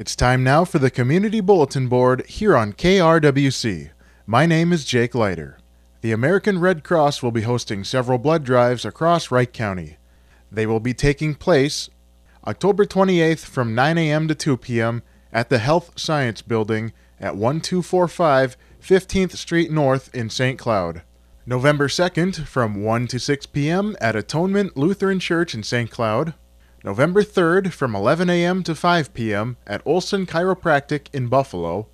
[0.00, 3.90] It's time now for the Community Bulletin Board here on KRWC.
[4.24, 5.58] My name is Jake Leiter.
[6.00, 9.98] The American Red Cross will be hosting several blood drives across Wright County.
[10.50, 11.90] They will be taking place
[12.46, 14.26] October 28th from 9 a.m.
[14.28, 15.02] to 2 p.m.
[15.34, 20.58] at the Health Science Building at 1245 15th Street North in St.
[20.58, 21.02] Cloud.
[21.44, 23.94] November 2nd from 1 to 6 p.m.
[24.00, 25.90] at Atonement Lutheran Church in St.
[25.90, 26.32] Cloud.
[26.82, 28.62] November 3rd from 11 a.m.
[28.62, 29.58] to 5 p.m.
[29.66, 31.88] at Olson Chiropractic in Buffalo.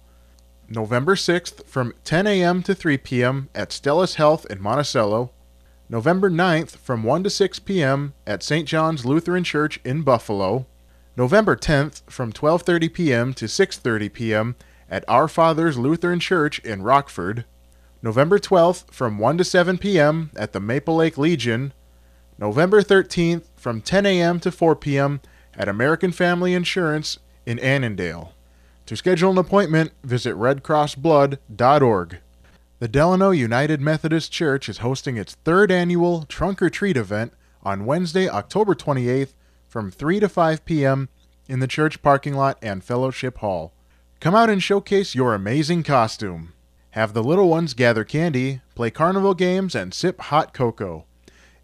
[0.69, 2.63] November 6th from 10 a.m.
[2.63, 3.49] to 3 p.m.
[3.53, 5.33] at Stellis Health in Monticello.
[5.89, 8.15] November 9th from 1 to 6 p.m.
[8.29, 8.69] at St.
[8.69, 10.67] John's Lutheran Church in Buffalo.
[11.17, 13.35] November 10th from 12:30 p.m.
[13.35, 14.57] to 6:30 p.m.
[14.89, 17.45] at Our Father's Lutheran Church in Rockford.
[18.03, 20.31] November 12th from 1 to 7 p.m.
[20.37, 21.73] at the Maple Lake Legion.
[22.39, 24.41] November 13th from 10 a.m.
[24.41, 25.21] to 4 p.m.
[25.55, 28.33] at American Family Insurance in Annandale.
[28.87, 32.19] To schedule an appointment, visit redcrossblood.org.
[32.79, 37.87] The Delano United Methodist Church is hosting its third annual Trunk or Treat event on
[37.87, 39.33] Wednesday, October 28th
[39.67, 41.09] from 3 to 5 p.m.
[41.49, 43.73] in the church parking lot and fellowship hall.
[44.21, 46.53] Come out and showcase your amazing costume.
[46.91, 51.07] Have the little ones gather candy, play carnival games, and sip hot cocoa.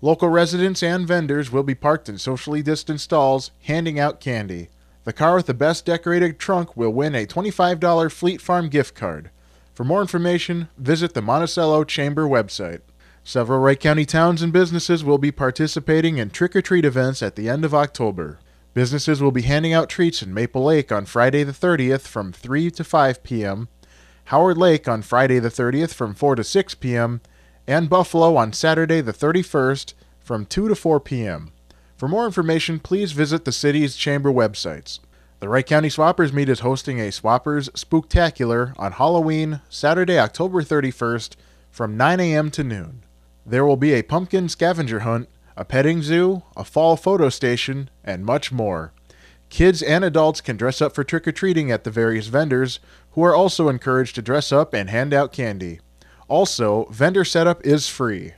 [0.00, 4.68] Local residents and vendors will be parked in socially distanced stalls handing out candy.
[5.02, 9.32] The car with the best decorated trunk will win a $25 Fleet Farm gift card.
[9.78, 12.80] For more information, visit the Monticello Chamber website.
[13.22, 17.36] Several Wright County towns and businesses will be participating in trick or treat events at
[17.36, 18.40] the end of October.
[18.74, 22.72] Businesses will be handing out treats in Maple Lake on Friday the 30th from 3
[22.72, 23.68] to 5 p.m.,
[24.24, 27.20] Howard Lake on Friday the 30th from 4 to 6 p.m.,
[27.68, 31.52] and Buffalo on Saturday the 31st from 2 to 4 p.m.
[31.96, 34.98] For more information, please visit the city's chamber websites.
[35.40, 41.36] The Wright County Swappers Meet is hosting a Swappers Spooktacular on Halloween, Saturday, October 31st
[41.70, 42.50] from 9 a.m.
[42.50, 43.04] to noon.
[43.46, 48.26] There will be a pumpkin scavenger hunt, a petting zoo, a fall photo station, and
[48.26, 48.92] much more.
[49.48, 52.80] Kids and adults can dress up for trick or treating at the various vendors,
[53.12, 55.78] who are also encouraged to dress up and hand out candy.
[56.26, 58.32] Also, vendor setup is free.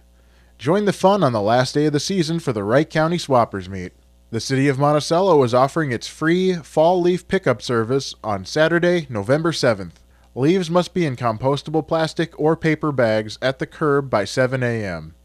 [0.58, 3.70] Join the fun on the last day of the season for the Wright County Swappers
[3.70, 3.94] Meet.
[4.32, 9.50] The City of Monticello is offering its free fall leaf pickup service on Saturday, November
[9.50, 9.94] 7th.
[10.36, 15.16] Leaves must be in compostable plastic or paper bags at the curb by 7 a.m.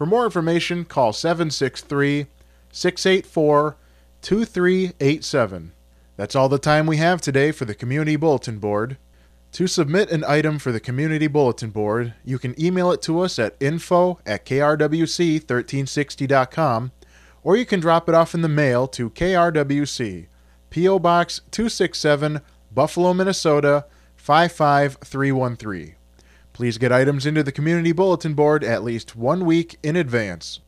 [0.01, 2.25] For more information, call 763
[2.73, 3.77] 684
[4.23, 5.73] 2387.
[6.17, 8.97] That's all the time we have today for the Community Bulletin Board.
[9.53, 13.39] To submit an item for the Community Bulletin Board, you can email it to us
[13.39, 16.93] at info at krwc1360.com
[17.43, 20.29] or you can drop it off in the mail to KRWC,
[20.71, 20.99] P.O.
[20.99, 22.41] Box 267,
[22.73, 23.85] Buffalo, Minnesota
[24.17, 25.97] 55313.
[26.61, 30.61] Please get items into the Community Bulletin Board at least one week in advance.